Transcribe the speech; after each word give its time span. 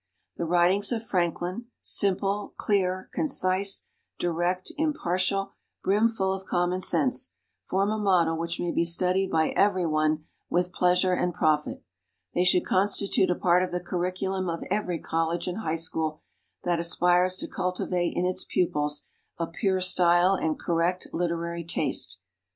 The 0.37 0.45
writings 0.45 0.91
of 0.91 1.05
Franklin 1.05 1.67
simple, 1.83 2.55
clear, 2.57 3.07
concise, 3.13 3.85
direct, 4.17 4.71
impartial, 4.75 5.53
brimful 5.83 6.33
of 6.33 6.47
commonsense 6.47 7.33
form 7.69 7.91
a 7.91 7.99
model 7.99 8.35
which 8.35 8.59
may 8.59 8.71
be 8.71 8.83
studied 8.83 9.29
by 9.29 9.49
every 9.49 9.85
one 9.85 10.23
with 10.49 10.73
pleasure 10.73 11.13
and 11.13 11.35
profit. 11.35 11.83
They 12.33 12.45
should 12.45 12.65
constitute 12.65 13.29
a 13.29 13.35
part 13.35 13.61
of 13.61 13.69
the 13.71 13.79
curriculum 13.79 14.49
of 14.49 14.63
every 14.71 14.97
college 14.97 15.45
and 15.47 15.59
high 15.59 15.75
school 15.75 16.23
that 16.63 16.79
aspires 16.79 17.37
to 17.37 17.47
cultivate 17.47 18.13
in 18.17 18.25
its 18.25 18.43
pupils 18.43 19.03
a 19.37 19.45
pure 19.45 19.81
style 19.81 20.33
and 20.33 20.57
correct 20.57 21.05
literary 21.13 21.63
taste. 21.63 22.17